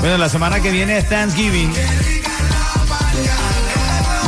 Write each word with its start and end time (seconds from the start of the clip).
Bueno, 0.00 0.18
la 0.18 0.28
semana 0.28 0.60
que 0.60 0.70
viene 0.70 0.98
es 0.98 1.08
Thanksgiving. 1.08 1.72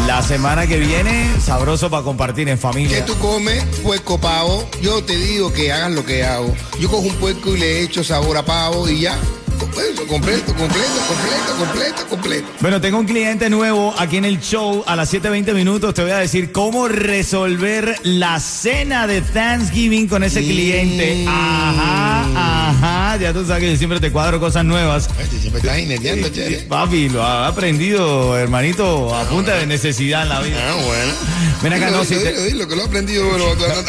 La 0.07 0.23
semana 0.23 0.67
que 0.67 0.79
viene, 0.79 1.29
sabroso 1.45 1.91
para 1.91 2.03
compartir 2.03 2.49
en 2.49 2.57
¿Qué 2.57 2.63
familia. 2.63 3.05
tú 3.05 3.15
comes? 3.19 3.63
Puerco 3.83 4.19
pavo. 4.19 4.69
Yo 4.81 5.03
te 5.05 5.17
digo 5.17 5.53
que 5.53 5.73
hagas 5.73 5.91
lo 5.91 6.05
que 6.05 6.25
hago. 6.25 6.55
Yo 6.79 6.89
cojo 6.89 7.03
un 7.03 7.15
puerco 7.17 7.55
y 7.55 7.59
le 7.59 7.83
echo 7.83 8.05
sabor 8.05 8.37
a 8.37 8.45
pavo 8.45 8.89
y 8.89 9.01
ya. 9.01 9.17
Completo, 9.59 10.07
completo, 10.07 10.55
completo, 10.55 11.01
completo, 11.09 11.57
completo, 11.59 12.07
completo. 12.09 12.49
Bueno, 12.61 12.81
tengo 12.81 12.99
un 12.99 13.07
cliente 13.07 13.49
nuevo 13.49 13.95
aquí 13.99 14.19
en 14.19 14.25
el 14.25 14.41
show. 14.41 14.85
A 14.87 14.97
las 14.97 15.13
7.20 15.13 15.55
minutos 15.55 15.95
te 15.95 16.03
voy 16.03 16.11
a 16.11 16.19
decir 16.19 16.53
cómo 16.53 16.89
resolver 16.89 17.97
la 18.03 18.39
cena 18.39 19.07
de 19.07 19.23
Thanksgiving 19.23 20.09
con 20.09 20.25
ese 20.25 20.41
cliente. 20.43 21.25
Ajá, 21.27 22.69
ajá. 22.71 23.17
Ya 23.17 23.33
tú 23.33 23.47
sabes 23.47 23.63
que 23.63 23.73
yo 23.73 23.79
siempre 23.79 23.99
te 24.01 24.13
cuadro 24.13 24.39
cosas 24.41 24.65
nuevas. 24.65 25.09
Siempre 25.41 25.61
estás 25.61 26.33
chévere. 26.33 26.57
Papi, 26.65 27.09
lo 27.09 27.23
ha 27.23 27.47
aprendido, 27.47 28.37
hermanito, 28.37 29.15
a 29.15 29.25
punta 29.25 29.57
de 29.57 29.67
necesidad 29.67 30.25
en 30.25 30.29
la 30.29 30.41
vida. 30.41 30.59
Ah, 30.61 30.75
bueno. 30.75 31.13
Ven 31.63 31.73
acá, 31.73 31.87
Dilo, 31.87 31.99
no, 31.99 32.05
si 32.05 32.15
dilo, 32.15 32.31
te- 32.31 32.43
dilo, 32.45 32.69
que 32.69 32.77
lo 32.77 32.83
he 32.83 32.85
aprendido 32.87 33.25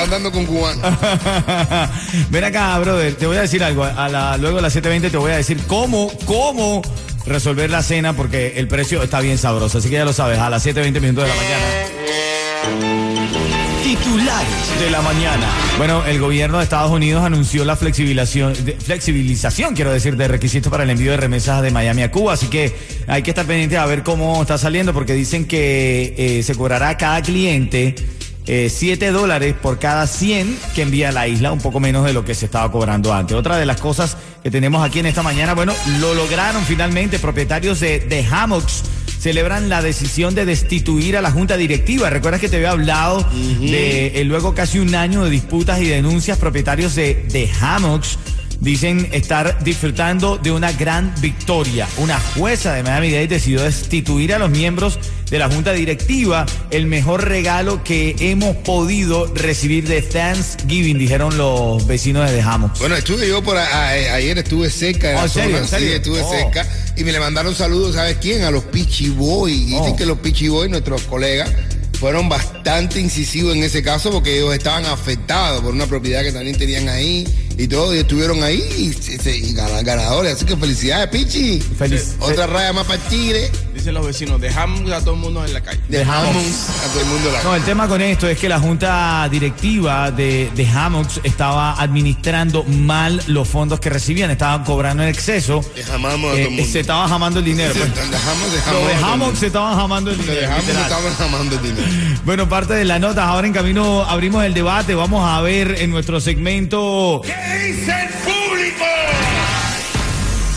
andando 0.02 0.32
con 0.32 0.46
cubanos. 0.46 0.84
Ven 2.30 2.44
acá, 2.44 2.78
brother, 2.80 3.16
te 3.16 3.26
voy 3.28 3.38
a 3.38 3.42
decir 3.42 3.64
algo. 3.64 3.84
A 3.84 4.08
la, 4.10 4.38
luego 4.38 4.60
a 4.60 4.62
las 4.62 4.76
7.20 4.76 5.12
te 5.12 5.18
voy 5.18 5.32
a 5.32 5.38
decir 5.38 5.60
cómo, 5.68 6.12
cómo 6.26 6.82
resolver 7.26 7.70
la 7.70 7.84
cena 7.84 8.14
porque 8.14 8.54
el 8.58 8.68
precio 8.68 9.04
está 9.04 9.20
bien 9.20 9.38
sabroso. 9.38 9.78
Así 9.80 9.90
que 9.90 9.96
ya 9.96 10.06
lo 10.06 10.14
sabes, 10.14 10.40
a 10.40 10.50
las 10.50 10.66
7.20 10.66 11.02
minutos 11.02 11.24
de 11.26 11.30
la 11.30 11.36
mañana. 11.36 11.66
Titulares 13.84 14.80
de 14.80 14.90
la 14.90 15.02
mañana. 15.02 15.48
Bueno, 15.78 16.06
el 16.06 16.20
gobierno 16.20 16.58
de 16.58 16.64
Estados 16.64 16.92
Unidos 16.92 17.24
anunció 17.24 17.64
la 17.64 17.76
flexibilización, 17.76 18.56
flexibilización, 18.56 19.76
quiero 19.76 19.92
decir, 19.92 20.18
de 20.18 20.28
requisitos 20.28 20.70
para 20.70 20.84
el 20.84 20.90
envío 20.90 21.12
de 21.12 21.18
remesas 21.18 21.62
de 21.62 21.72
Miami 21.72 22.04
a 22.04 22.12
Cuba. 22.12 22.34
Así 22.34 22.48
que 22.48 22.76
hay 23.08 23.24
que 23.24 23.32
estar 23.32 23.46
pendiente 23.46 23.78
a 23.78 23.86
ver 23.86 24.04
cómo 24.04 24.42
está 24.42 24.58
saliendo, 24.58 24.94
porque 24.94 25.14
dicen 25.14 25.46
que 25.46 26.16
eh, 26.18 26.44
se 26.44 26.56
cobrará 26.56 26.90
a 26.90 26.98
cada 26.98 27.22
cliente 27.22 27.96
eh, 28.48 28.70
7 28.70 29.12
dólares 29.12 29.56
por 29.62 29.78
cada 29.78 30.08
100 30.08 30.58
que 30.74 30.82
envía 30.82 31.10
a 31.10 31.12
la 31.12 31.28
isla, 31.28 31.52
un 31.52 31.60
poco 31.60 31.80
menos 31.80 32.06
de 32.06 32.14
lo 32.14 32.24
que 32.24 32.34
se 32.34 32.46
estaba 32.46 32.72
cobrando 32.72 33.14
antes. 33.14 33.36
Otra 33.36 33.58
de 33.58 33.66
las 33.66 33.82
cosas 33.82 34.18
que 34.42 34.50
tenemos 34.50 34.86
aquí 34.86 35.00
en 35.00 35.06
esta 35.06 35.22
mañana, 35.22 35.54
bueno, 35.54 35.74
lo 36.00 36.14
lograron 36.14 36.64
finalmente 36.64 37.20
propietarios 37.20 37.80
de, 37.80 38.00
de 38.00 38.26
hammocks 38.26 38.84
celebran 39.28 39.68
la 39.68 39.82
decisión 39.82 40.36
de 40.36 40.46
destituir 40.46 41.18
a 41.18 41.22
la 41.22 41.32
junta 41.32 41.58
directiva. 41.58 42.10
¿Recuerdas 42.10 42.40
que 42.40 42.48
te 42.48 42.56
había 42.56 42.72
hablado 42.72 43.28
de 43.60 44.22
eh, 44.22 44.24
luego 44.24 44.56
casi 44.56 44.80
un 44.80 44.96
año 44.96 45.26
de 45.26 45.30
disputas 45.30 45.82
y 45.82 45.86
denuncias 45.86 46.38
propietarios 46.38 46.96
de, 46.96 47.26
de 47.30 47.50
hammocks? 47.60 48.18
Dicen 48.62 49.10
estar 49.12 49.64
disfrutando 49.64 50.38
de 50.38 50.50
una 50.52 50.72
gran 50.72 51.14
victoria. 51.22 51.88
Una 51.98 52.18
jueza 52.20 52.74
de 52.74 52.82
Miami-Dade 52.84 53.28
decidió 53.28 53.62
destituir 53.62 54.34
a 54.34 54.40
los 54.40 54.50
miembros 54.50 54.98
de 55.30 55.38
la 55.40 55.48
junta 55.50 55.74
directiva. 55.74 56.46
El 56.72 56.88
mejor 56.88 57.28
regalo 57.28 57.84
que 57.84 58.16
hemos 58.20 58.56
podido 58.56 59.32
recibir 59.36 59.88
de 59.88 60.02
Thanksgiving, 60.02 60.98
dijeron 60.98 61.38
los 61.38 61.86
vecinos 61.86 62.32
de 62.32 62.38
The 62.38 62.42
Hammocks. 62.44 62.80
Bueno, 62.80 62.96
estuve 62.96 63.28
yo 63.28 63.44
por 63.44 63.58
a- 63.58 63.64
a- 63.68 63.90
ayer, 64.16 64.38
estuve 64.40 64.70
cerca 64.72 65.10
de 65.10 65.16
Oh. 65.18 65.28
Sí, 65.28 65.40
estuve 65.94 66.22
Oh. 66.22 66.30
cerca. 66.32 66.66
Y 66.98 67.04
me 67.04 67.12
le 67.12 67.20
mandaron 67.20 67.54
saludos, 67.56 67.96
¿sabes 67.96 68.18
quién? 68.20 68.44
A 68.44 68.52
los 68.52 68.64
Pichi 68.66 69.10
Boy. 69.10 69.54
Y 69.54 69.66
Dicen 69.66 69.94
Oh. 69.94 69.96
que 69.96 70.06
los 70.06 70.18
Pichi 70.20 70.48
Boy, 70.48 70.68
nuestros 70.70 71.04
colegas, 71.04 71.50
fueron 72.00 72.28
bastante 72.30 73.00
incisivos 73.00 73.56
en 73.56 73.64
ese 73.64 73.82
caso 73.84 74.12
porque 74.12 74.38
ellos 74.38 74.54
estaban 74.54 74.86
afectados 74.86 75.62
por 75.64 75.74
una 75.74 75.86
propiedad 75.88 76.22
que 76.24 76.32
también 76.32 76.58
tenían 76.58 76.90
ahí 76.90 77.28
y 77.58 77.68
todo. 77.68 77.94
Y 77.96 78.00
estuvieron 78.00 78.44
ahí 78.44 78.62
y, 78.78 79.54
ganadores. 79.54 80.34
Así 80.36 80.46
que 80.46 80.56
felicidades, 80.58 81.10
Pichi. 81.10 81.60
Feliz- 81.60 82.16
Otra 82.20 82.48
raya 82.48 82.74
más 82.74 82.86
para 82.88 83.02
el 83.02 83.10
Tigre. 83.10 83.52
Dicen 83.88 83.96
los 84.02 84.06
vecinos, 84.06 84.42
dejamos 84.42 84.92
a 84.92 85.00
todo 85.00 85.14
el 85.14 85.22
mundo 85.22 85.46
en 85.46 85.54
la 85.54 85.62
calle. 85.62 85.80
Dejamos 85.88 86.36
a 86.36 86.88
todo 86.92 87.00
el 87.00 87.06
mundo 87.06 87.32
la 87.32 87.42
No, 87.42 87.56
el 87.56 87.64
tema 87.64 87.88
con 87.88 88.02
esto 88.02 88.28
es 88.28 88.38
que 88.38 88.50
la 88.50 88.60
junta 88.60 89.26
directiva 89.32 90.12
de, 90.12 90.52
de 90.54 90.68
Hammocks 90.68 91.22
estaba 91.24 91.82
administrando 91.82 92.66
mal 92.66 93.24
los 93.28 93.48
fondos 93.48 93.80
que 93.80 93.90
recibían, 93.90 94.30
estaban 94.30 94.66
cobrando 94.66 95.04
en 95.04 95.08
exceso. 95.10 95.64
Dejamos 95.74 96.12
a 96.14 96.18
todo 96.18 96.34
el 96.34 96.40
Eh, 96.42 96.50
mundo. 96.50 96.66
se 96.70 96.82
estaba 96.82 97.08
jamando 97.08 97.40
el 97.40 97.46
dinero. 97.46 97.74
pues. 97.74 97.96
Dejamos, 98.12 98.52
dejamos. 98.52 98.82
Lo 98.82 98.88
de 98.90 98.94
el 98.94 99.04
Hammocks 99.06 99.40
se 99.40 99.48
estaban 99.48 99.78
jamando 99.78 100.12
el 100.12 100.18
dinero. 100.18 100.42
dejamos, 100.42 100.68
estaban 100.68 101.14
jamando 101.16 101.56
el 101.56 101.62
dinero. 101.62 101.88
Bueno, 102.26 102.50
parte 102.50 102.74
de 102.74 102.84
las 102.84 103.00
notas. 103.00 103.24
Ahora 103.26 103.48
en 103.48 103.54
camino 103.54 104.04
abrimos 104.04 104.44
el 104.44 104.54
debate. 104.54 104.96
Vamos 104.96 105.24
a 105.26 105.40
ver 105.40 105.78
en 105.82 105.92
nuestro 105.92 106.20
segmento 106.20 107.22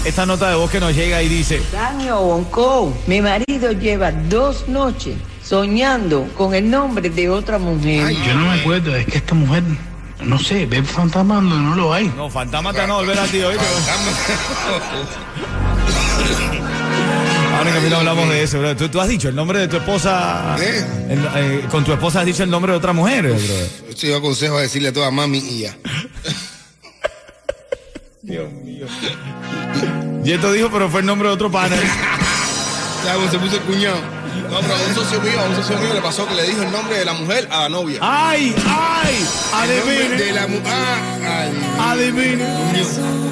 esta 0.04 0.26
nota 0.26 0.48
de 0.50 0.56
voz 0.56 0.70
que 0.70 0.80
nos 0.80 0.94
llega 0.94 1.22
y 1.22 1.28
dice. 1.28 1.60
Daño 1.72 2.20
Bonco, 2.20 2.92
mi 3.06 3.20
marido 3.20 3.72
lleva 3.72 4.10
dos 4.12 4.66
noches 4.68 5.16
soñando 5.44 6.28
con 6.36 6.54
el 6.54 6.70
nombre 6.70 7.10
de 7.10 7.28
otra 7.28 7.58
mujer. 7.58 8.10
Yo 8.12 8.34
no 8.34 8.46
me 8.52 8.60
acuerdo, 8.60 8.94
es 8.96 9.06
que 9.06 9.18
esta 9.18 9.34
mujer, 9.34 9.62
no 10.22 10.38
sé, 10.38 10.66
ve 10.66 10.82
fantasma 10.82 11.36
donde 11.36 11.56
no 11.56 11.74
lo 11.74 11.92
hay. 11.92 12.08
No, 12.16 12.30
fantasma 12.30 12.72
te 12.72 12.78
van 12.80 12.90
a 12.90 12.94
volver 12.94 13.18
a 13.18 13.24
ti 13.26 13.40
hoy. 13.42 13.56
Ahora 17.58 17.72
camino 17.74 17.96
hablamos 17.96 18.28
de 18.30 18.42
eso, 18.42 18.58
bro. 18.58 18.74
¿Tú, 18.76 18.88
tú 18.88 19.00
has 19.00 19.08
dicho 19.08 19.28
el 19.28 19.34
nombre 19.34 19.58
de 19.58 19.68
tu 19.68 19.76
esposa. 19.76 20.56
¿Eh? 20.60 20.84
el- 21.10 21.28
eh, 21.36 21.64
con 21.70 21.84
tu 21.84 21.92
esposa 21.92 22.20
has 22.20 22.26
dicho 22.26 22.42
el 22.42 22.50
nombre 22.50 22.72
de 22.72 22.78
otra 22.78 22.92
mujer, 22.94 23.26
bro. 23.28 23.36
Sí, 23.94 24.08
yo 24.08 24.16
aconsejo 24.16 24.56
a 24.56 24.62
decirle 24.62 24.88
a 24.88 24.92
toda 24.94 25.10
mami 25.10 25.38
y 25.38 25.60
ya. 25.60 25.76
Y 28.22 28.36
esto 30.24 30.52
dijo, 30.52 30.68
pero 30.70 30.88
fue 30.90 31.00
el 31.00 31.06
nombre 31.06 31.28
de 31.28 31.34
otro 31.34 31.50
pana. 31.50 31.76
¿Sabes 33.04 33.14
cómo 33.16 33.30
se 33.30 33.38
puso 33.38 33.56
el 33.56 33.62
cuñado? 33.62 33.96
No, 34.50 34.60
pero 34.60 34.74
a 34.74 34.78
un 34.88 34.94
socio 34.94 35.20
mío, 35.20 35.40
a 35.40 35.44
un 35.48 35.56
socio 35.56 35.78
mío 35.78 35.94
le 35.94 36.00
pasó 36.00 36.26
que 36.26 36.34
le 36.34 36.42
dijo 36.46 36.62
el 36.62 36.70
nombre 36.72 36.98
de 36.98 37.04
la 37.04 37.12
mujer 37.14 37.48
a 37.50 37.62
la 37.62 37.68
novia. 37.68 37.98
¡Ay! 38.02 38.54
¡Ay! 38.66 39.14
De 39.68 39.80
¡Adivine! 39.80 40.32
la 40.32 40.46
mu- 40.46 40.60
ah, 40.66 41.90
¡Adivine! 41.92 42.44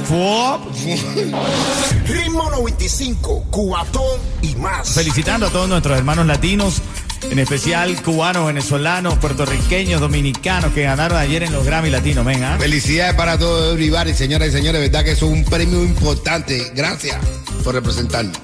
Fuop. 0.08 0.62
Ritmo 2.06 2.50
95, 2.50 3.44
cuatón 3.50 4.18
y 4.42 4.54
más. 4.56 4.90
Felicitando 4.94 5.46
a 5.46 5.50
todos 5.50 5.68
nuestros 5.68 5.96
hermanos 5.98 6.26
latinos, 6.26 6.80
en 7.30 7.38
especial 7.38 8.00
cubanos, 8.02 8.46
venezolanos, 8.46 9.18
puertorriqueños, 9.18 10.00
dominicanos 10.00 10.72
que 10.72 10.82
ganaron 10.82 11.18
ayer 11.18 11.42
en 11.42 11.52
los 11.52 11.64
Grammy 11.64 11.90
Latinos, 11.90 12.24
venga. 12.24 12.56
Felicidades 12.58 13.14
para 13.14 13.38
todos, 13.38 13.74
everybody, 13.74 14.14
señoras 14.14 14.48
y 14.48 14.52
señores. 14.52 14.80
Verdad 14.80 15.04
que 15.04 15.12
eso 15.12 15.26
es 15.26 15.32
un 15.32 15.44
premio 15.44 15.82
importante. 15.84 16.72
Gracias 16.74 17.18
por 17.64 17.74
representarnos. 17.74 18.38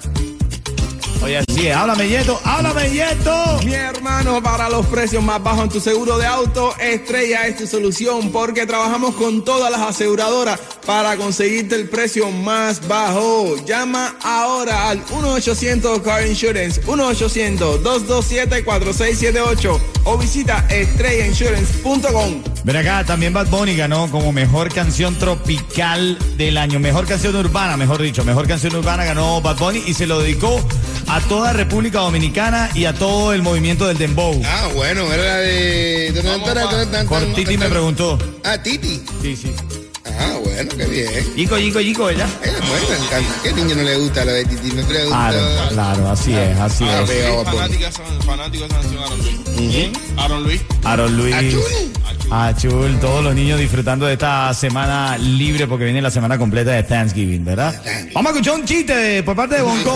Oye, 1.24 1.38
así 1.38 1.68
es. 1.68 1.74
Háblame, 1.74 2.06
Yeto. 2.06 2.38
Háblame, 2.44 2.90
Yeto. 2.90 3.58
Mi 3.64 3.72
hermano, 3.72 4.42
para 4.42 4.68
los 4.68 4.84
precios 4.86 5.24
más 5.24 5.42
bajos 5.42 5.64
en 5.64 5.70
tu 5.70 5.80
seguro 5.80 6.18
de 6.18 6.26
auto, 6.26 6.74
Estrella 6.78 7.46
es 7.46 7.56
tu 7.56 7.66
solución 7.66 8.30
porque 8.30 8.66
trabajamos 8.66 9.14
con 9.14 9.42
todas 9.42 9.72
las 9.72 9.80
aseguradoras 9.80 10.60
para 10.84 11.16
conseguirte 11.16 11.76
el 11.76 11.88
precio 11.88 12.30
más 12.30 12.86
bajo. 12.86 13.56
Llama 13.64 14.18
ahora 14.22 14.90
al 14.90 15.02
1-800 15.06 16.02
Car 16.02 16.26
Insurance, 16.26 16.82
1-800-227-4678 16.82 19.80
o 20.04 20.18
visita 20.18 20.66
estrellainsurance.com. 20.68 22.53
Ven 22.64 22.76
acá, 22.78 23.04
también 23.04 23.34
Bad 23.34 23.48
Bunny 23.48 23.76
ganó 23.76 24.10
como 24.10 24.32
mejor 24.32 24.72
canción 24.72 25.14
tropical 25.18 26.16
del 26.38 26.56
año. 26.56 26.80
Mejor 26.80 27.06
canción 27.06 27.36
urbana, 27.36 27.76
mejor 27.76 28.00
dicho. 28.00 28.24
Mejor 28.24 28.48
canción 28.48 28.74
urbana 28.74 29.04
ganó 29.04 29.42
Bad 29.42 29.58
Bunny 29.58 29.82
y 29.86 29.92
se 29.92 30.06
lo 30.06 30.20
dedicó 30.20 30.66
a 31.06 31.20
toda 31.20 31.52
República 31.52 31.98
Dominicana 32.00 32.70
y 32.74 32.86
a 32.86 32.94
todo 32.94 33.34
el 33.34 33.42
movimiento 33.42 33.86
del 33.86 33.98
Dembow. 33.98 34.40
Ah, 34.46 34.68
bueno, 34.74 35.12
era 35.12 35.22
la 35.24 35.36
de. 35.36 37.04
Por 37.06 37.34
Titi 37.34 37.58
me 37.58 37.68
preguntó. 37.68 38.18
Ah, 38.44 38.56
Titi. 38.56 39.02
Sí, 39.20 39.36
sí. 39.36 39.52
Ah, 40.18 40.32
bueno, 40.42 40.70
qué 40.76 40.84
bien. 40.86 41.34
Yico, 41.36 41.58
yico, 41.58 41.80
yico, 41.80 42.04
¿verdad? 42.06 42.28
Eh, 42.44 42.50
bueno, 42.68 42.86
me 42.88 42.96
encanta. 43.06 43.42
¿Qué 43.42 43.52
niño 43.52 43.74
no 43.74 43.82
le 43.82 43.96
gusta 43.98 44.24
la 44.24 44.32
de 44.32 44.44
Titi? 44.46 44.70
Me 44.72 44.84
pregunta. 44.84 45.30
Claro, 45.30 45.68
claro, 45.70 46.10
así 46.10 46.32
es, 46.34 46.58
así 46.58 46.84
Ah, 46.88 47.02
es. 47.02 47.08
Bunny. 47.10 47.44
Fanática, 47.44 47.90
fanático 48.24 48.64
de 48.64 48.70
esa 48.70 48.80
canción 48.80 49.02
Aaron 49.02 49.18
Luis. 49.18 49.90
Aaron 50.16 50.42
Luis. 50.44 50.60
Aaron 50.84 51.16
Luis. 51.16 51.34
Achul. 52.30 52.72
Achul, 52.84 53.00
todos 53.00 53.24
los 53.24 53.34
niños 53.34 53.58
disfrutando 53.58 54.06
de 54.06 54.14
esta 54.14 54.52
semana 54.54 55.16
libre 55.18 55.66
porque 55.66 55.84
viene 55.84 56.02
la 56.02 56.10
semana 56.10 56.38
completa 56.38 56.72
de 56.72 56.82
Thanksgiving, 56.82 57.44
¿verdad? 57.44 57.74
Vamos 58.12 58.30
a 58.30 58.34
escuchar 58.34 58.54
un 58.54 58.64
chiste 58.64 59.22
por 59.22 59.36
parte 59.36 59.56
de 59.56 59.62
Bonco. 59.62 59.94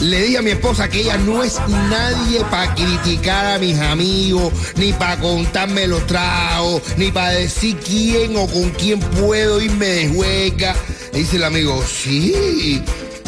Le 0.00 0.22
dije 0.22 0.38
a 0.38 0.42
mi 0.42 0.50
esposa 0.50 0.88
que 0.88 1.00
ella 1.00 1.16
no 1.18 1.42
es 1.42 1.58
nadie 1.68 2.40
para 2.50 2.72
criticar 2.74 3.46
a 3.46 3.58
mis 3.58 3.76
amigos, 3.80 4.52
ni 4.76 4.92
para 4.92 5.18
contarme 5.18 5.88
los 5.88 6.06
tragos, 6.06 6.82
ni 6.96 7.10
para 7.10 7.30
decir 7.30 7.76
quién 7.78 8.36
o 8.36 8.46
con 8.46 8.70
quién 8.70 9.00
puedo 9.00 9.60
irme 9.60 9.86
de 9.86 10.08
juega. 10.08 10.76
Dice 11.12 11.36
el 11.36 11.44
amigo, 11.44 11.82
sí, 11.84 12.80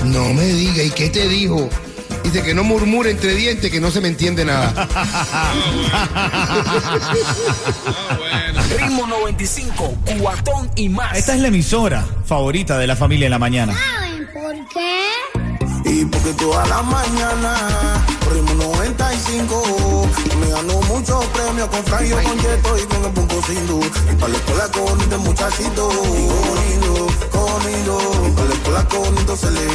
no 0.05 0.33
me 0.33 0.47
diga, 0.47 0.85
¿y 0.85 0.91
qué 0.91 1.11
te 1.11 1.29
dijo? 1.29 1.69
Dice 2.25 2.43
que 2.43 2.55
no 2.55 2.65
murmure 2.65 3.11
entre 3.11 3.35
dientes, 3.35 3.71
que 3.71 3.81
no 3.81 3.91
se 3.91 4.01
me 4.01 4.09
entiende 4.09 4.45
nada. 4.45 4.73
Ritmo 8.79 9.07
95, 9.07 9.95
cuatón 10.21 10.71
y 10.77 10.89
más. 10.89 11.17
Esta 11.17 11.35
es 11.35 11.41
la 11.41 11.49
emisora 11.49 12.07
favorita 12.25 12.79
de 12.79 12.87
la 12.87 12.97
familia 12.97 13.27
en 13.27 13.31
la 13.31 13.39
mañana. 13.39 13.75
¿Saben 13.75 14.29
por 14.33 14.55
qué? 14.69 15.11
Y 15.85 16.05
porque 16.05 16.33
toda 16.35 16.65
la 16.67 16.83
mañana, 16.83 17.55
ritmo 18.33 18.55
95, 18.55 20.09
me 20.41 20.51
ganó 20.51 20.81
muchos 20.83 21.25
premios 21.27 21.69
con 21.69 21.85
Franjo, 21.85 22.23
con 22.23 22.39
Yeto 22.39 22.79
y 22.79 22.83
con 22.83 23.05
el 23.05 23.11
Punto 23.11 23.43
Sindu. 23.43 23.81
Y 23.81 24.15
para 24.17 24.33
la 24.33 24.39
escuela 24.39 24.69
con 24.69 25.01
este 25.01 25.17
muchachito, 25.17 25.89
bonito, 25.89 27.09
bonito. 27.33 28.27
Y 28.29 28.31
para 28.31 28.49
la 28.49 28.55
escuela 28.55 28.89
con 28.89 29.19
esto 29.19 29.37
se 29.37 29.51
le 29.51 29.70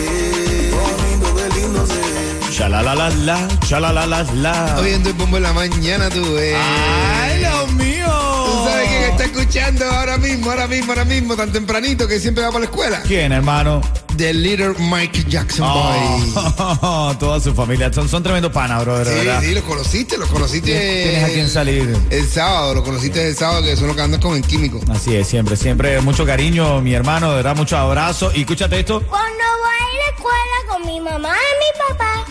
ve. 2.82 2.86
Chalalalala, 2.86 3.48
chalalalala. 3.68 4.76
Oyendo 4.80 5.10
el 5.10 5.16
bombo 5.16 5.38
en 5.38 5.44
la 5.44 5.54
mañana, 5.54 6.10
tú 6.10 6.34
ves. 6.34 6.56
¡Ay, 6.58 7.40
Dios 7.40 7.72
mío! 7.74 8.06
¿Tú 8.46 8.70
sabes 8.70 8.88
quién 8.90 9.04
está 9.04 9.24
escuchando 9.26 9.86
ahora 9.90 10.18
mismo, 10.18 10.52
ahora 10.52 10.68
mismo, 10.68 10.92
ahora 10.92 11.06
mismo, 11.06 11.36
tan 11.36 11.52
tempranito 11.52 12.08
que 12.08 12.20
siempre 12.20 12.44
va 12.44 12.50
para 12.50 12.60
la 12.62 12.66
escuela? 12.66 13.02
¿Quién, 13.04 13.32
hermano? 13.32 13.82
The 14.18 14.34
Little 14.34 14.76
Mike 14.80 15.26
Jackson 15.28 15.68
Boy. 15.68 16.34
Oh, 16.82 17.14
toda 17.20 17.40
su 17.42 17.54
familia. 17.54 17.92
Son, 17.92 18.08
son 18.08 18.24
tremendos 18.24 18.52
panas, 18.52 18.84
bro, 18.86 19.00
de 19.00 19.06
Sí, 19.06 19.26
verdad. 19.26 19.42
sí, 19.42 19.54
los 19.54 19.64
conociste, 19.66 20.18
los 20.18 20.30
conociste. 20.30 20.72
Tienes 21.04 21.24
a 21.24 21.28
quién 21.34 21.50
salir. 21.50 21.98
El 22.10 22.26
sábado, 22.30 22.76
los 22.76 22.84
conociste 22.84 23.28
el 23.28 23.36
sábado, 23.36 23.62
que 23.64 23.76
son 23.76 23.88
los 23.88 23.96
que 23.96 24.02
andan 24.04 24.22
con 24.22 24.36
el 24.38 24.42
químico. 24.44 24.80
Así 24.90 25.16
es, 25.16 25.28
siempre, 25.28 25.58
siempre. 25.58 26.00
Mucho 26.02 26.26
cariño, 26.26 26.80
mi 26.82 26.94
hermano, 26.94 27.32
de 27.32 27.36
verdad, 27.38 27.56
mucho 27.58 27.78
abrazo. 27.78 28.32
Y 28.34 28.42
escúchate 28.42 28.80
esto. 28.80 29.02
Cuando 29.02 29.28
voy 29.38 29.76
a 29.82 30.10
la 30.10 30.16
escuela 30.16 30.58
con 30.70 30.86
mi 30.88 31.02
mamá 31.02 31.34
y 31.36 31.54
mi 31.60 31.94
papá, 31.94 32.26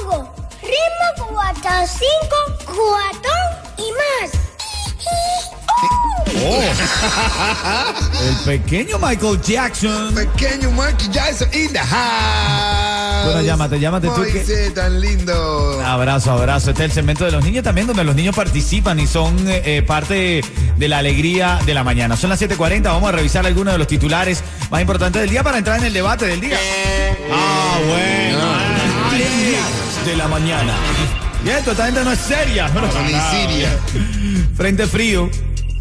oigo 0.00 0.34
ritmo 0.62 1.28
cuatro, 1.28 1.70
cinco, 1.86 2.36
cuatón 2.66 3.42
y 3.78 3.90
más. 3.92 4.30
Oh. 6.46 6.62
El 8.46 8.58
pequeño 8.60 8.98
Michael 8.98 9.40
Jackson. 9.42 10.14
Pequeño 10.14 10.70
Mike 10.72 11.08
Jackson 11.10 11.48
in 11.52 11.72
the 11.72 11.78
house. 11.78 13.24
Bueno, 13.24 13.40
llámate, 13.42 13.80
llámate 13.80 14.08
tú 14.08 14.22
que- 14.22 14.70
tan 14.74 15.00
lindo. 15.00 15.80
Abrazo, 15.84 16.32
abrazo. 16.32 16.70
Este 16.70 16.84
es 16.84 16.90
el 16.90 16.94
segmento 16.94 17.24
de 17.24 17.32
los 17.32 17.42
niños 17.44 17.64
también, 17.64 17.86
donde 17.86 18.04
los 18.04 18.14
niños 18.14 18.34
participan 18.36 19.00
y 19.00 19.06
son 19.06 19.48
eh, 19.48 19.62
eh, 19.64 19.82
parte 19.82 20.42
de 20.76 20.88
la 20.88 20.98
alegría 20.98 21.58
de 21.64 21.74
la 21.74 21.84
mañana. 21.84 22.16
Son 22.16 22.30
las 22.30 22.40
7:40. 22.40 22.82
Vamos 22.84 23.08
a 23.08 23.12
revisar 23.12 23.46
algunos 23.46 23.72
de 23.74 23.78
los 23.78 23.86
titulares 23.86 24.42
más 24.70 24.80
importantes 24.80 25.20
del 25.22 25.30
día 25.30 25.42
para 25.42 25.58
entrar 25.58 25.78
en 25.78 25.84
el 25.84 25.92
debate 25.92 26.26
del 26.26 26.40
día. 26.40 26.58
Ah, 27.32 27.78
bueno. 27.86 28.73
De 30.04 30.16
la 30.16 30.28
mañana. 30.28 30.74
Y 31.44 31.48
esto, 31.48 31.70
esta 31.70 31.86
gente 31.86 32.04
no 32.04 32.12
es 32.12 32.18
seria. 32.18 32.68
Frente 34.56 34.86
frío 34.86 35.30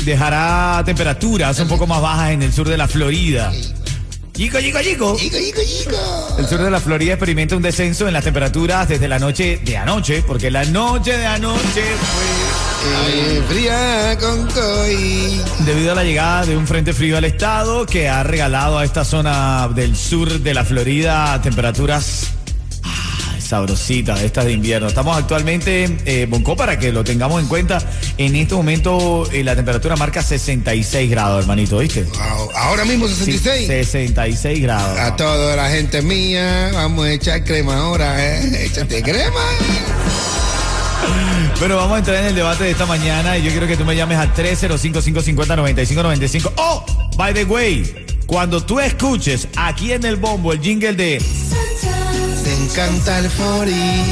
dejará 0.06 0.82
temperaturas 0.86 1.60
un 1.60 1.68
poco 1.68 1.86
más 1.88 2.02
bajas 2.02 2.32
en 2.32 2.42
el 2.42 2.54
sur 2.54 2.68
de 2.70 2.78
la 2.78 2.88
Florida. 2.88 3.52
Chico, 4.34 4.60
chico, 4.62 4.80
chico. 4.82 5.16
Chico, 5.18 5.38
chico, 5.38 5.60
chico. 5.62 6.36
El 6.40 6.48
sur 6.48 6.62
de 6.62 6.72
la 6.72 6.80
Florida 6.80 7.14
experimenta 7.14 7.56
un 7.56 7.62
descenso 7.62 8.08
en 8.08 8.14
las 8.14 8.24
temperaturas 8.24 8.88
desde 8.88 9.08
la 9.08 9.20
noche 9.20 9.60
de 9.64 9.78
anoche, 9.78 10.24
porque 10.26 10.50
la 10.50 10.64
noche 10.66 11.18
de 11.18 11.26
anoche 11.26 11.62
fue 11.84 13.14
Eh, 13.14 13.44
fría 13.48 14.18
con 14.20 14.48
coy. 14.52 15.42
debido 15.60 15.92
a 15.92 15.96
la 15.96 16.04
llegada 16.04 16.46
de 16.46 16.58
un 16.58 16.66
frente 16.68 16.94
frío 16.94 17.18
al 17.18 17.26
estado 17.26 17.86
que 17.86 18.10
ha 18.10 18.24
regalado 18.24 18.78
a 18.80 18.86
esta 18.86 19.06
zona 19.06 19.70
del 19.74 19.96
sur 19.96 20.40
de 20.40 20.54
la 20.54 20.66
Florida 20.66 21.40
temperaturas 21.42 22.32
sabrositas, 23.44 24.22
estas 24.22 24.46
de 24.46 24.54
invierno. 24.54 24.88
Estamos 24.88 25.18
actualmente, 25.18 25.98
eh, 26.06 26.26
Bonco, 26.30 26.56
para 26.56 26.78
que 26.80 26.92
lo 26.92 27.04
tengamos 27.04 27.42
en 27.42 27.48
cuenta, 27.48 27.80
en 28.18 28.36
este 28.36 28.56
momento 28.56 29.28
eh, 29.32 29.44
la 29.44 29.56
temperatura 29.56 29.96
marca 29.96 30.22
66 30.22 31.10
grados, 31.10 31.42
hermanito, 31.44 31.78
¿viste? 31.80 32.04
Wow, 32.04 32.50
Ahora 32.56 32.86
mismo 32.86 33.08
Sí, 33.08 33.16
66. 33.26 33.68
66 33.68 34.62
grados. 34.62 35.00
A 35.00 35.16
toda 35.16 35.56
la 35.56 35.70
gente 35.70 36.02
mía, 36.02 36.72
vamos 36.74 37.06
a 37.06 37.12
echar 37.12 37.44
crema 37.44 37.78
ahora, 37.78 38.24
¿eh? 38.24 38.66
Échate 38.66 39.02
crema. 39.02 39.40
Pero 41.60 41.78
vamos 41.78 41.96
a 41.96 42.00
entrar 42.00 42.18
en 42.18 42.26
el 42.26 42.36
debate 42.36 42.64
de 42.66 42.72
esta 42.72 42.86
mañana 42.86 43.38
y 43.38 43.44
yo 43.44 43.52
quiero 43.52 43.68
que 43.68 43.78
tú 43.78 43.86
me 43.86 43.96
llames 43.96 44.18
al 44.18 44.34
305-550-9595. 44.34 46.52
Oh, 46.58 46.84
by 47.16 47.34
the 47.34 47.46
way, 47.46 48.06
cuando 48.26 48.62
tú 48.64 48.80
escuches 48.80 49.48
aquí 49.56 49.92
en 49.92 50.04
el 50.06 50.16
bombo 50.16 50.52
el 50.54 50.62
jingle 50.62 50.94
de, 50.94 51.22
encanta 52.64 53.20
el 53.20 53.30
fori. 53.30 54.04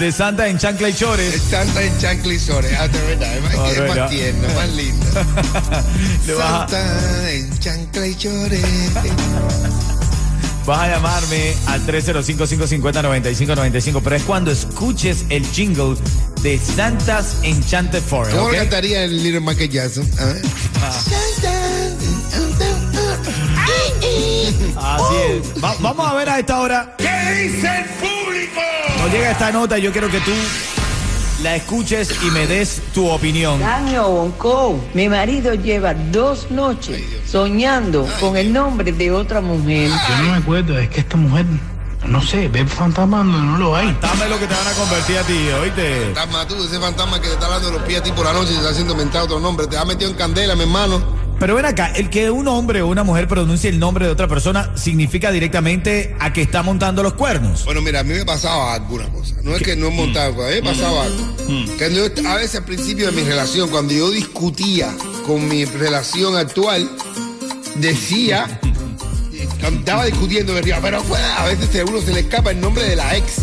de 0.00 0.10
Santa 0.12 0.46
en 0.48 0.58
Chancla 0.58 0.88
y 0.90 0.94
Chores, 0.94 1.42
Santa 1.50 1.82
en 1.82 1.98
chanclisores. 1.98 2.72
Ah, 2.78 2.86
de 2.88 3.00
verdad, 3.02 3.36
es 3.36 3.42
más, 3.42 3.54
Oh, 3.56 3.66
es 3.66 3.74
de 3.74 3.80
más 3.80 3.88
verdad. 3.94 4.08
tierno, 4.10 4.48
más 4.54 4.68
lindo. 4.70 5.06
Santa 6.38 7.30
en 7.32 7.58
chancla 7.58 8.06
y 8.06 8.14
chores. 8.14 8.62
vas 10.66 10.78
a 10.80 10.88
llamarme 10.88 11.54
al 11.66 11.86
305-550-9595. 11.86 14.00
Pero 14.02 14.16
es 14.16 14.22
cuando 14.24 14.50
escuches 14.50 15.24
el 15.30 15.46
jingle 15.46 15.96
de 16.42 16.58
Santa's 16.58 17.36
Enchanted 17.42 18.02
Forest. 18.02 18.36
¿Cómo 18.36 18.48
¿ok? 18.48 18.52
lo 18.52 18.58
cantaría 18.58 19.04
el 19.04 19.22
Little 19.22 19.40
Michael 19.40 19.70
Jackson? 19.70 20.06
A 20.18 20.24
ver. 20.26 20.42
Así 24.76 25.14
es. 25.30 25.62
Va- 25.64 25.74
vamos 25.80 26.06
a 26.10 26.14
ver 26.14 26.28
a 26.28 26.38
esta 26.38 26.60
hora. 26.60 26.94
¿Qué 26.98 27.04
dice 27.42 27.66
el 27.78 27.84
público? 28.00 28.60
Nos 29.02 29.12
llega 29.12 29.30
esta 29.32 29.52
nota 29.52 29.78
y 29.78 29.82
yo 29.82 29.92
quiero 29.92 30.08
que 30.10 30.20
tú 30.20 30.32
la 31.42 31.56
escuches 31.56 32.10
y 32.22 32.30
me 32.30 32.46
des 32.46 32.80
tu 32.94 33.08
opinión. 33.08 33.60
Daño 33.60 34.08
Bonco, 34.08 34.78
mi 34.94 35.08
marido 35.08 35.54
lleva 35.54 35.94
dos 35.94 36.50
noches 36.50 37.02
soñando 37.30 38.08
con 38.20 38.36
el 38.36 38.52
nombre 38.52 38.92
de 38.92 39.10
otra 39.12 39.40
mujer. 39.40 39.90
Yo 39.90 40.24
no 40.24 40.30
me 40.32 40.36
acuerdo, 40.38 40.78
es 40.78 40.88
que 40.88 41.00
esta 41.00 41.16
mujer, 41.16 41.44
no 42.06 42.22
sé, 42.22 42.48
ve 42.48 42.64
fantasma 42.66 43.18
donde 43.18 43.38
no 43.38 43.58
lo 43.58 43.76
hay. 43.76 43.96
Dame 44.00 44.28
lo 44.28 44.38
que 44.38 44.46
te 44.46 44.54
van 44.54 44.66
a 44.66 44.72
convertir 44.72 45.18
a 45.18 45.22
ti, 45.24 45.48
oíste. 45.60 46.04
Fantasma, 46.14 46.46
tú, 46.48 46.64
ese 46.64 46.78
fantasma 46.80 47.20
que 47.20 47.28
te 47.28 47.34
está 47.34 47.48
dando 47.48 47.70
los 47.70 47.82
pies 47.82 48.00
a 48.00 48.02
ti 48.02 48.12
por 48.12 48.24
la 48.24 48.32
noche 48.32 48.50
y 48.50 48.54
te 48.54 48.58
está 48.60 48.70
haciendo 48.70 48.94
mentar 48.94 49.22
otro 49.22 49.38
nombre. 49.38 49.66
Te 49.66 49.76
ha 49.76 49.84
metido 49.84 50.10
en 50.10 50.16
candela, 50.16 50.54
mi 50.54 50.62
hermano. 50.62 51.15
Pero 51.38 51.54
ven 51.54 51.66
acá, 51.66 51.92
el 51.94 52.08
que 52.08 52.30
un 52.30 52.48
hombre 52.48 52.80
o 52.80 52.88
una 52.88 53.04
mujer 53.04 53.28
pronuncie 53.28 53.68
el 53.68 53.78
nombre 53.78 54.06
de 54.06 54.12
otra 54.12 54.26
persona 54.26 54.72
significa 54.74 55.30
directamente 55.30 56.16
a 56.18 56.32
que 56.32 56.40
está 56.40 56.62
montando 56.62 57.02
los 57.02 57.12
cuernos. 57.12 57.64
Bueno, 57.66 57.82
mira, 57.82 58.00
a 58.00 58.04
mí 58.04 58.14
me 58.14 58.24
pasaba 58.24 58.74
alguna 58.74 59.06
cosa. 59.10 59.34
No 59.42 59.54
es 59.54 59.62
que 59.62 59.76
no 59.76 59.88
he 59.88 59.90
montado, 59.90 60.42
a 60.42 60.48
mí 60.48 60.54
me 60.56 60.62
pasaba 60.62 61.04
algo. 61.04 61.36
Que 61.78 61.94
yo, 61.94 62.28
a 62.28 62.36
veces 62.36 62.56
al 62.56 62.64
principio 62.64 63.06
de 63.06 63.12
mi 63.12 63.22
relación, 63.22 63.68
cuando 63.68 63.92
yo 63.92 64.10
discutía 64.10 64.94
con 65.26 65.46
mi 65.46 65.66
relación 65.66 66.36
actual, 66.36 66.90
decía, 67.76 68.60
estaba 69.62 70.06
discutiendo, 70.06 70.54
decía, 70.54 70.78
pero 70.80 71.02
fue, 71.02 71.18
a 71.22 71.44
veces 71.44 71.80
a 71.80 71.84
uno 71.84 72.00
se 72.00 72.12
le 72.12 72.20
escapa 72.20 72.50
el 72.50 72.60
nombre 72.60 72.84
de 72.84 72.96
la 72.96 73.14
ex. 73.14 73.42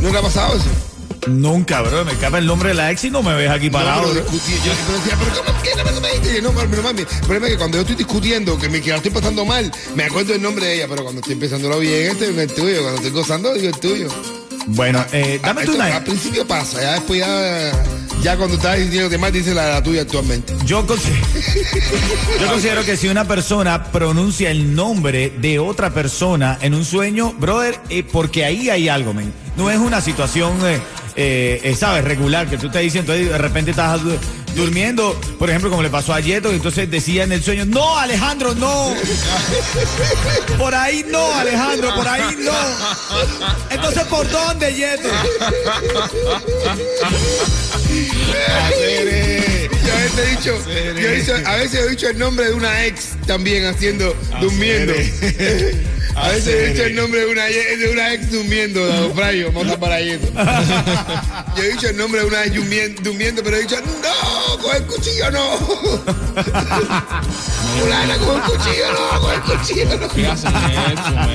¿No 0.00 0.10
te 0.10 0.18
ha 0.18 0.22
pasado 0.22 0.54
eso? 0.54 0.85
Nunca, 1.26 1.82
bro, 1.82 2.04
me 2.04 2.12
escapa 2.12 2.38
el 2.38 2.46
nombre 2.46 2.68
de 2.70 2.74
la 2.76 2.90
ex 2.90 3.04
y 3.04 3.10
no 3.10 3.22
me 3.22 3.34
ves 3.34 3.50
aquí 3.50 3.68
parado. 3.70 4.02
No, 4.02 4.08
pero 4.08 4.20
discutí, 4.30 4.52
yo 4.64 4.72
pero 4.86 4.98
decía, 4.98 5.16
pero 5.18 5.44
¿cómo 5.44 5.62
que 5.62 6.42
no 6.42 6.52
me, 6.52 6.62
no 6.64 6.70
pero 6.70 6.82
mami, 6.82 7.00
el 7.00 7.06
problema 7.20 7.46
es 7.46 7.52
que 7.52 7.58
cuando 7.58 7.76
yo 7.78 7.80
estoy 7.82 7.96
discutiendo, 7.96 8.58
que 8.58 8.68
me 8.68 8.80
que 8.80 8.90
la 8.90 8.96
estoy 8.96 9.10
pasando 9.10 9.44
mal, 9.44 9.70
me 9.94 10.04
acuerdo 10.04 10.34
el 10.34 10.42
nombre 10.42 10.66
de 10.66 10.74
ella, 10.76 10.86
pero 10.88 11.02
cuando 11.02 11.20
estoy 11.20 11.34
empezándolo 11.34 11.78
bien, 11.80 12.10
este 12.12 12.30
es 12.30 12.36
el 12.38 12.52
tuyo, 12.54 12.80
cuando 12.82 12.96
estoy 12.96 13.10
gozando, 13.10 13.54
digo 13.54 13.68
el 13.68 13.78
tuyo. 13.80 14.08
Bueno, 14.68 15.04
eh, 15.12 15.38
dame 15.42 15.62
Ah, 15.62 15.64
tu 15.64 15.70
esto 15.72 15.82
name. 15.82 15.92
Al 15.94 16.04
principio 16.04 16.46
pasa, 16.46 16.80
ya 16.80 16.92
después 16.94 17.20
ya, 17.20 17.72
ya 18.22 18.36
cuando 18.36 18.56
estás 18.56 18.78
diciendo 18.78 19.16
más, 19.18 19.32
dice 19.32 19.54
la, 19.54 19.68
la 19.68 19.82
tuya 19.82 20.02
actualmente. 20.02 20.52
Yo, 20.64 20.84
consi- 20.86 21.12
yo 22.40 22.46
considero 22.48 22.84
que 22.84 22.96
si 22.96 23.08
una 23.08 23.26
persona 23.28 23.90
pronuncia 23.92 24.50
el 24.50 24.74
nombre 24.74 25.32
de 25.38 25.58
otra 25.60 25.90
persona 25.94 26.58
en 26.62 26.74
un 26.74 26.84
sueño, 26.84 27.32
brother, 27.38 27.78
eh, 27.90 28.02
porque 28.04 28.44
ahí 28.44 28.68
hay 28.70 28.88
algo, 28.88 29.14
men. 29.14 29.32
No 29.56 29.70
es 29.70 29.78
una 29.78 30.00
situación, 30.00 30.58
eh, 30.66 30.80
eh, 31.16 31.60
eh, 31.64 31.74
¿sabes? 31.74 32.04
Regular, 32.04 32.48
que 32.48 32.58
tú 32.58 32.66
estás 32.66 32.82
diciendo, 32.82 33.12
entonces 33.14 33.32
de 33.32 33.38
repente 33.38 33.70
estás 33.72 34.02
du- 34.02 34.18
durmiendo, 34.54 35.18
por 35.38 35.48
ejemplo, 35.50 35.68
como 35.70 35.82
le 35.82 35.90
pasó 35.90 36.14
a 36.14 36.20
Yeto, 36.20 36.50
y 36.52 36.56
entonces 36.56 36.90
decía 36.90 37.24
en 37.24 37.32
el 37.32 37.42
sueño, 37.42 37.64
no, 37.66 37.98
Alejandro, 37.98 38.54
no. 38.54 38.94
Por 40.58 40.74
ahí 40.74 41.04
no, 41.08 41.34
Alejandro, 41.34 41.94
por 41.94 42.08
ahí 42.08 42.36
no. 42.38 42.52
Entonces, 43.70 44.04
¿por 44.04 44.28
dónde, 44.30 44.72
Yeto? 44.74 45.08
Yo 49.86 49.92
a 49.92 49.98
veces 49.98 50.18
he 50.18 50.30
dicho, 50.30 50.58
yo 50.66 51.08
he 51.08 51.16
dicho- 51.16 51.34
a 51.44 51.56
veces 51.56 51.80
he 51.80 51.90
dicho 51.90 52.08
el 52.08 52.18
nombre 52.18 52.46
de 52.46 52.54
una 52.54 52.84
ex 52.86 53.10
también 53.26 53.64
haciendo, 53.66 54.14
durmiendo. 54.40 54.92
A 56.16 56.28
veces 56.30 56.48
he 56.48 56.68
dicho 56.72 56.84
el 56.84 56.96
nombre 56.96 57.20
de 57.20 57.26
una, 57.26 57.44
de 57.44 57.90
una 57.92 58.14
ex 58.14 58.30
durmiendo, 58.30 58.86
Don 58.86 59.14
Frayo, 59.14 59.52
monta 59.52 59.78
para 59.78 59.96
ahí. 59.96 60.18
Yo 61.56 61.62
he 61.62 61.72
dicho 61.72 61.88
el 61.88 61.96
nombre 61.96 62.22
de 62.22 62.26
una 62.26 62.44
ex 62.44 62.54
durmiendo, 63.02 63.42
pero 63.44 63.56
he 63.56 63.60
dicho, 63.60 63.76
no, 63.80 64.58
con 64.62 64.76
el 64.76 64.82
cuchillo 64.86 65.30
no. 65.30 65.56
Fulana, 67.76 68.16
con 68.18 68.36
el 68.36 68.42
cuchillo 68.42 68.92
no, 68.92 69.20
con 69.20 69.34
el 69.34 69.40
cuchillo 69.42 69.98
no. 69.98 70.08
¿Qué 70.08 70.26
hacen 70.26 70.52
eso, 70.54 71.10
man? 71.12 71.30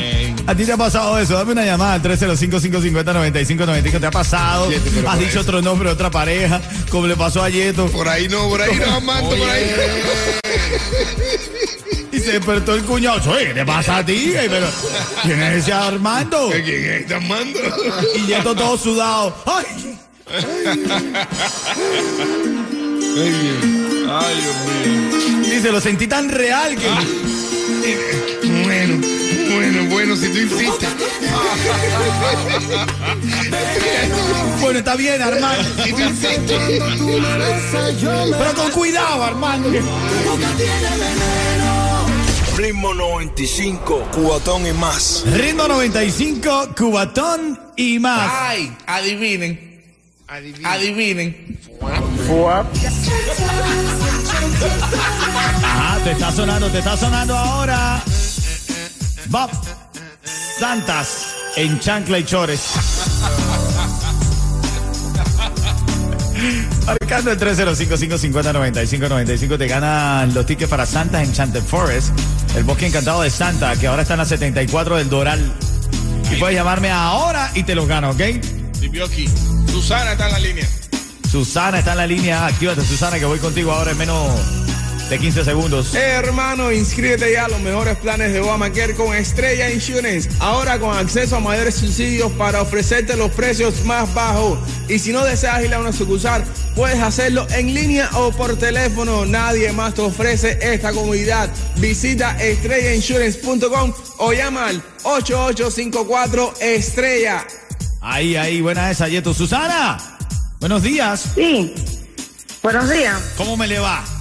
¿A 0.47 0.55
ti 0.55 0.65
te 0.65 0.71
ha 0.71 0.77
pasado 0.77 1.19
eso? 1.19 1.35
Dame 1.35 1.51
una 1.51 1.63
llamada 1.65 1.93
al 1.93 2.01
305-550-9595. 2.01 3.99
¿Te 3.99 4.05
ha 4.07 4.11
pasado? 4.11 4.71
Yeto, 4.71 5.09
¿Has 5.09 5.19
dicho 5.19 5.31
eso. 5.31 5.41
otro 5.41 5.61
nombre 5.61 5.89
de 5.89 5.93
otra 5.93 6.09
pareja? 6.09 6.59
Como 6.89 7.05
le 7.07 7.15
pasó 7.15 7.43
a 7.43 7.49
Yeto. 7.49 7.85
Por 7.87 8.09
ahí 8.09 8.27
no, 8.27 8.49
por 8.49 8.61
ahí 8.61 8.79
no, 8.79 8.99
Manto, 9.05 9.29
por 9.35 9.49
ahí. 9.49 9.71
Y 12.11 12.19
se 12.19 12.33
despertó 12.33 12.75
el 12.75 12.83
cuñado. 12.83 13.31
Oye, 13.31 13.47
¿qué 13.47 13.53
te 13.53 13.65
pasa 13.65 13.97
a 13.97 14.05
ti? 14.05 14.33
Pero, 14.35 14.67
¿Quién 15.23 15.41
es 15.41 15.63
ese 15.63 15.73
Armando? 15.73 16.49
¿Quién 16.49 16.65
es 16.65 17.01
este 17.01 17.15
Armando? 17.15 17.59
Y 18.15 18.27
Yeto 18.27 18.55
todo 18.55 18.77
sudado. 18.77 19.35
¡Ay! 19.45 19.65
Ay, 24.09 24.35
Dios 24.41 24.55
mío. 24.65 25.49
Dice, 25.49 25.71
lo 25.71 25.81
sentí 25.81 26.07
tan 26.07 26.29
real 26.29 26.75
que... 26.75 26.87
Bueno, 28.63 29.01
bueno, 29.53 29.83
bueno, 29.89 30.15
si 30.15 30.29
tú 30.29 30.37
insistes. 30.37 30.89
Bueno, 34.61 34.79
está 34.79 34.95
bien, 34.95 35.21
Armando. 35.21 35.83
Si 35.83 35.91
tú 35.91 35.99
insistes. 35.99 36.61
Pero 38.37 38.53
con 38.55 38.71
cuidado, 38.71 39.23
Armando. 39.23 39.69
Ritmo 42.57 42.93
95, 42.93 44.09
cubatón 44.13 44.67
y 44.67 44.73
más. 44.73 45.23
Ritmo 45.25 45.67
95, 45.67 46.69
Cubatón 46.77 47.59
y 47.77 47.97
más. 47.99 48.29
Ay, 48.31 48.75
adivinen, 48.85 49.81
adivinen. 50.27 51.57
Ajá, 55.63 55.99
te 56.03 56.11
está 56.11 56.31
sonando, 56.31 56.69
te 56.69 56.77
está 56.79 56.97
sonando 56.97 57.37
ahora. 57.37 58.03
Bob 59.29 59.49
Santas 60.59 61.27
en 61.55 61.79
Chancla 61.79 62.19
y 62.19 62.25
Chores. 62.25 62.61
Marcando 66.85 67.31
el 67.31 67.39
305-550-9595 67.39 69.57
te 69.57 69.67
ganan 69.67 70.33
los 70.33 70.45
tickets 70.45 70.69
para 70.69 70.85
Santa 70.85 71.23
Enchanted 71.23 71.63
Forest, 71.63 72.09
el 72.55 72.63
bosque 72.63 72.87
encantado 72.87 73.21
de 73.21 73.29
Santa, 73.29 73.75
que 73.75 73.87
ahora 73.87 74.01
está 74.01 74.15
en 74.15 74.19
la 74.19 74.25
74 74.25 74.97
del 74.97 75.09
Doral. 75.09 75.53
Y 76.31 76.35
puedes 76.35 76.55
llamarme 76.55 76.89
ahora 76.89 77.51
y 77.55 77.63
te 77.63 77.75
los 77.75 77.87
gano, 77.87 78.11
¿ok? 78.11 78.21
Tibioki. 78.79 79.29
Susana 79.69 80.13
está 80.13 80.27
en 80.27 80.33
la 80.33 80.39
línea. 80.39 80.67
Susana 81.29 81.79
está 81.79 81.91
en 81.91 81.97
la 81.97 82.07
línea, 82.07 82.45
actívate 82.45 82.81
Susana, 82.81 83.19
que 83.19 83.25
voy 83.25 83.39
contigo 83.39 83.71
ahora 83.71 83.91
en 83.91 83.97
menos 83.97 84.39
de 85.11 85.19
15 85.19 85.43
segundos. 85.43 85.93
Eh, 85.93 85.99
hermano, 85.99 86.71
inscríbete 86.71 87.33
ya 87.33 87.43
a 87.43 87.49
los 87.49 87.59
mejores 87.59 87.97
planes 87.97 88.31
de 88.31 88.39
Obamacare 88.39 88.95
con 88.95 89.13
Estrella 89.13 89.69
Insurance. 89.69 90.29
Ahora 90.39 90.79
con 90.79 90.97
acceso 90.97 91.35
a 91.35 91.41
mayores 91.41 91.75
subsidios 91.75 92.31
para 92.31 92.61
ofrecerte 92.61 93.17
los 93.17 93.29
precios 93.31 93.83
más 93.83 94.11
bajos. 94.13 94.57
Y 94.87 94.99
si 94.99 95.11
no 95.11 95.25
deseas 95.25 95.65
ir 95.65 95.73
a 95.73 95.81
una 95.81 95.91
sucursal, 95.91 96.45
puedes 96.77 97.01
hacerlo 97.01 97.45
en 97.49 97.73
línea 97.73 98.09
o 98.13 98.31
por 98.31 98.55
teléfono. 98.55 99.25
Nadie 99.25 99.73
más 99.73 99.95
te 99.95 100.01
ofrece 100.01 100.57
esta 100.61 100.93
comodidad. 100.93 101.49
Visita 101.75 102.41
estrellainsurance.com 102.41 103.93
o 104.17 104.31
llama 104.31 104.67
al 104.67 104.81
8854 105.03 106.53
Estrella. 106.61 107.45
Ahí, 107.99 108.37
ahí, 108.37 108.61
buena 108.61 108.89
esa, 108.89 109.09
Yeto. 109.09 109.33
Susana, 109.33 109.97
buenos 110.61 110.81
días. 110.83 111.31
Sí. 111.35 111.75
Buenos 112.63 112.89
días. 112.89 113.19
¿Cómo 113.35 113.57
me 113.57 113.67
le 113.67 113.79
va? 113.79 114.20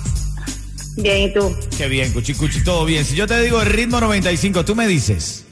Bien, 0.97 1.23
¿y 1.31 1.33
tú? 1.35 1.57
Qué 1.77 1.89
bien, 1.89 2.13
Cuchi 2.13 2.35
Cuchi, 2.35 2.63
todo 2.63 2.85
bien. 2.85 3.05
Si 3.05 3.15
yo 3.15 3.27
te 3.27 3.41
digo 3.43 3.61
el 3.63 3.69
ritmo 3.69 4.01
95, 4.01 4.65
tú 4.65 4.75
me 4.75 4.87
dices. 4.87 5.45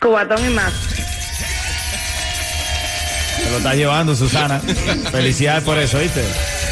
Cubatón 0.00 0.44
y 0.46 0.50
más. 0.50 0.72
Te 3.42 3.50
lo 3.50 3.56
estás 3.58 3.74
llevando, 3.76 4.14
Susana. 4.14 4.60
Felicidades 5.10 5.64
por 5.64 5.78
eso, 5.78 5.98
¿viste? 5.98 6.22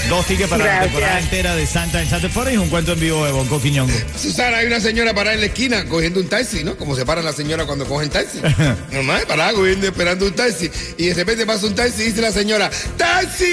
Dos 0.08 0.24
tickets 0.26 0.48
para 0.48 0.64
la 0.64 0.70
Gracias. 0.70 0.92
temporada 0.92 1.20
entera 1.20 1.56
de 1.56 1.66
Santa 1.66 2.02
Enchanted 2.02 2.30
Forest 2.30 2.54
y 2.54 2.58
un 2.58 2.68
cuento 2.70 2.92
en 2.92 3.00
vivo 3.00 3.24
de 3.26 3.32
Bonco 3.32 3.60
Quiñongo. 3.60 3.92
Susana, 4.20 4.58
hay 4.58 4.66
una 4.66 4.80
señora 4.80 5.12
parada 5.14 5.34
en 5.34 5.40
la 5.40 5.46
esquina 5.48 5.84
cogiendo 5.84 6.20
un 6.20 6.28
taxi, 6.28 6.64
¿no? 6.64 6.76
Como 6.76 6.96
se 6.96 7.04
paran 7.04 7.24
las 7.24 7.36
señoras 7.36 7.66
cuando 7.66 7.84
cogen 7.86 8.08
taxi. 8.08 8.40
Normal, 8.92 9.24
parada 9.28 9.52
cogiendo, 9.52 9.86
esperando 9.86 10.26
un 10.26 10.32
taxi. 10.32 10.70
Y 10.96 11.06
de 11.08 11.14
repente 11.14 11.44
pasa 11.44 11.66
un 11.66 11.74
taxi 11.74 12.02
y 12.02 12.04
dice 12.06 12.22
la 12.22 12.32
señora, 12.32 12.70
¡Taxi! 12.96 13.44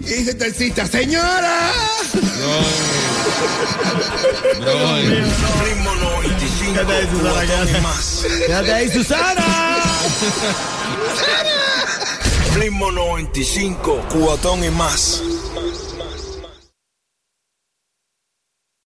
Y 0.00 0.04
dice 0.04 0.30
el 0.30 0.38
taxista, 0.38 0.86
¡Señora! 0.86 1.72
95, 2.14 3.13
Quédate 6.74 6.92
ahí, 6.92 7.06
Susana, 7.10 7.40
quédate. 7.46 7.78
y 7.78 7.80
más. 7.80 8.26
¡Quédate 8.46 8.72
ahí, 8.72 8.88
Susana! 8.90 9.82
Ritmo 12.56 12.90
95, 12.90 14.00
cubatón 14.10 14.64
y 14.64 14.70
más. 14.70 15.22